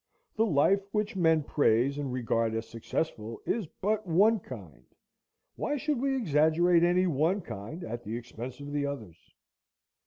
[0.35, 4.83] The life which men praise and regard as successful is but one kind.
[5.57, 9.35] Why should we exaggerate any one kind at the expense of the others?